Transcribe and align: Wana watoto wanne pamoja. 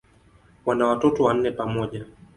Wana 0.65 0.87
watoto 0.87 1.23
wanne 1.23 1.51
pamoja. 1.51 2.05